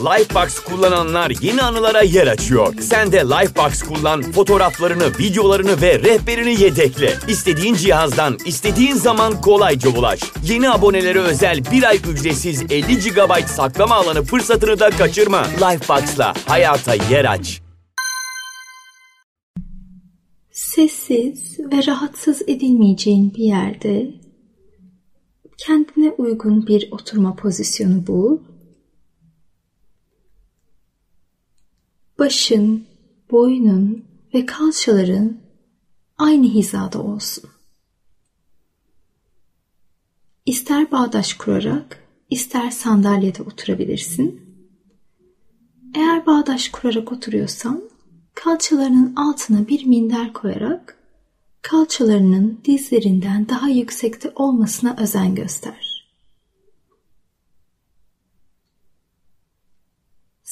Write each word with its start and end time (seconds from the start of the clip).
Lifebox 0.00 0.58
kullananlar 0.58 1.32
yeni 1.40 1.62
anılara 1.62 2.02
yer 2.02 2.26
açıyor. 2.26 2.74
Sen 2.80 3.12
de 3.12 3.16
Lifebox 3.16 3.82
kullan, 3.82 4.22
fotoğraflarını, 4.22 5.18
videolarını 5.18 5.82
ve 5.82 5.98
rehberini 5.98 6.62
yedekle. 6.62 7.14
İstediğin 7.28 7.74
cihazdan, 7.74 8.38
istediğin 8.46 8.94
zaman 8.94 9.40
kolayca 9.40 9.90
ulaş. 9.98 10.20
Yeni 10.44 10.70
abonelere 10.70 11.18
özel 11.18 11.64
bir 11.72 11.82
ay 11.82 11.96
ücretsiz 12.12 12.62
50 12.62 12.98
GB 12.98 13.46
saklama 13.46 13.94
alanı 13.94 14.22
fırsatını 14.22 14.80
da 14.80 14.90
kaçırma. 14.90 15.42
Lifebox'la 15.42 16.34
hayata 16.46 16.94
yer 16.94 17.24
aç. 17.24 17.60
Sessiz 20.50 21.58
ve 21.72 21.86
rahatsız 21.86 22.42
edilmeyeceğin 22.42 23.34
bir 23.34 23.44
yerde 23.44 24.10
kendine 25.58 26.10
uygun 26.10 26.66
bir 26.66 26.88
oturma 26.92 27.36
pozisyonu 27.36 28.06
bul. 28.06 28.38
Başın, 32.20 32.86
boynun 33.30 34.04
ve 34.34 34.46
kalçaların 34.46 35.36
aynı 36.18 36.46
hizada 36.46 37.02
olsun. 37.02 37.50
İster 40.46 40.90
bağdaş 40.90 41.34
kurarak, 41.34 42.08
ister 42.30 42.70
sandalyede 42.70 43.42
oturabilirsin. 43.42 44.40
Eğer 45.94 46.26
bağdaş 46.26 46.68
kurarak 46.68 47.12
oturuyorsan, 47.12 47.82
kalçalarının 48.34 49.16
altına 49.16 49.68
bir 49.68 49.86
minder 49.86 50.32
koyarak 50.32 50.96
kalçalarının 51.62 52.60
dizlerinden 52.64 53.48
daha 53.48 53.68
yüksekte 53.68 54.32
olmasına 54.34 54.96
özen 55.00 55.34
göster. 55.34 55.89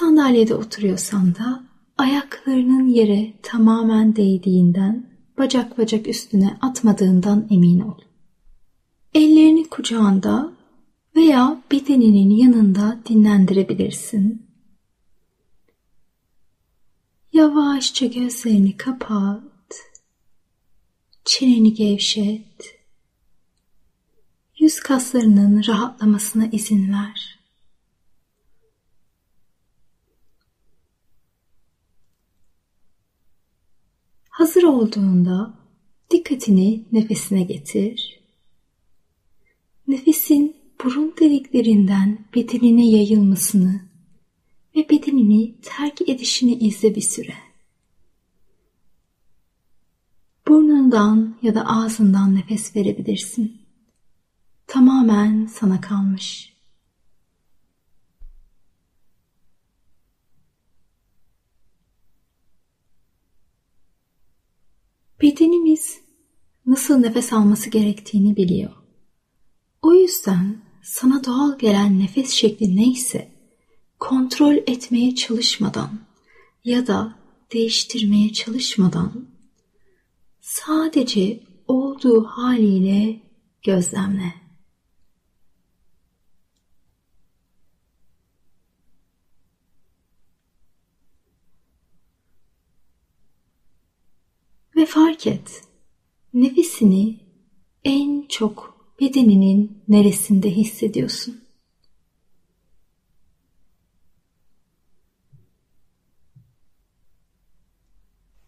Sandalyede 0.00 0.54
oturuyorsan 0.54 1.34
da 1.34 1.64
ayaklarının 1.98 2.86
yere 2.86 3.32
tamamen 3.42 4.16
değdiğinden, 4.16 5.06
bacak 5.38 5.78
bacak 5.78 6.08
üstüne 6.08 6.58
atmadığından 6.60 7.46
emin 7.50 7.80
ol. 7.80 7.98
Ellerini 9.14 9.68
kucağında 9.68 10.52
veya 11.16 11.62
bedeninin 11.72 12.30
yanında 12.30 12.98
dinlendirebilirsin. 13.08 14.46
Yavaşça 17.32 18.06
gözlerini 18.06 18.76
kapat. 18.76 19.42
Çeneni 21.24 21.74
gevşet. 21.74 22.80
Yüz 24.58 24.80
kaslarının 24.80 25.62
rahatlamasına 25.66 26.46
izin 26.46 26.92
ver. 26.92 27.39
Hazır 34.30 34.62
olduğunda 34.62 35.54
dikkatini 36.10 36.84
nefesine 36.92 37.42
getir. 37.42 38.20
Nefesin 39.88 40.56
burun 40.84 41.14
deliklerinden 41.20 42.18
bedenine 42.34 42.88
yayılmasını 42.88 43.80
ve 44.76 44.88
bedenini 44.90 45.54
terk 45.62 46.08
edişini 46.08 46.54
izle 46.54 46.94
bir 46.94 47.00
süre. 47.00 47.34
Burnundan 50.48 51.36
ya 51.42 51.54
da 51.54 51.66
ağzından 51.66 52.34
nefes 52.34 52.76
verebilirsin. 52.76 53.60
Tamamen 54.66 55.46
sana 55.46 55.80
kalmış. 55.80 56.56
Bedenimiz 65.22 66.00
nasıl 66.66 66.98
nefes 66.98 67.32
alması 67.32 67.70
gerektiğini 67.70 68.36
biliyor. 68.36 68.72
O 69.82 69.94
yüzden 69.94 70.62
sana 70.82 71.24
doğal 71.24 71.58
gelen 71.58 72.00
nefes 72.00 72.30
şekli 72.30 72.76
neyse 72.76 73.32
kontrol 73.98 74.54
etmeye 74.54 75.14
çalışmadan 75.14 76.00
ya 76.64 76.86
da 76.86 77.18
değiştirmeye 77.52 78.32
çalışmadan 78.32 79.26
sadece 80.40 81.40
olduğu 81.68 82.24
haliyle 82.24 83.20
gözlemle. 83.62 84.40
Ve 94.76 94.79
fark 94.90 95.26
et, 95.26 95.62
nefesini 96.34 97.20
en 97.84 98.26
çok 98.28 98.86
bedeninin 99.00 99.82
neresinde 99.88 100.50
hissediyorsun? 100.50 101.44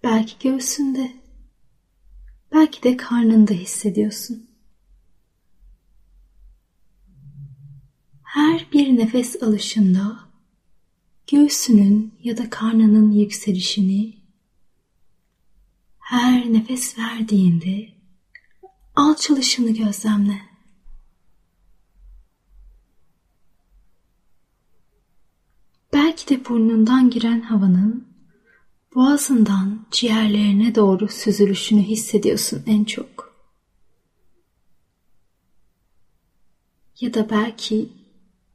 Belki 0.02 0.48
göğsünde, 0.48 1.12
belki 2.52 2.82
de 2.82 2.96
karnında 2.96 3.52
hissediyorsun. 3.52 4.50
Her 8.22 8.66
bir 8.72 8.96
nefes 8.96 9.42
alışında 9.42 10.18
göğsünün 11.30 12.14
ya 12.22 12.36
da 12.36 12.50
karnının 12.50 13.12
yükselişini, 13.12 14.21
her 16.12 16.52
nefes 16.52 16.98
verdiğinde 16.98 17.88
alçalışını 18.94 19.70
gözlemle. 19.70 20.40
Belki 25.92 26.28
de 26.28 26.44
burnundan 26.48 27.10
giren 27.10 27.40
havanın 27.40 28.12
Boğazından 28.94 29.86
ciğerlerine 29.90 30.74
doğru 30.74 31.08
süzülüşünü 31.08 31.82
hissediyorsun 31.82 32.62
en 32.66 32.84
çok. 32.84 33.36
Ya 37.00 37.14
da 37.14 37.30
belki 37.30 37.92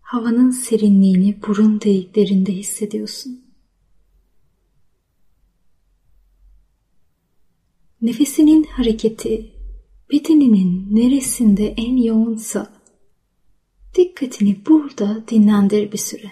havanın 0.01 0.51
serinliğini 0.51 1.41
burun 1.47 1.81
deliklerinde 1.81 2.51
hissediyorsun. 2.51 3.46
Nefesinin 8.01 8.63
hareketi 8.63 9.51
bedeninin 10.11 10.95
neresinde 10.95 11.67
en 11.67 11.97
yoğunsa 11.97 12.73
dikkatini 13.95 14.65
burada 14.65 15.23
dinlendir 15.27 15.91
bir 15.91 15.97
süre. 15.97 16.31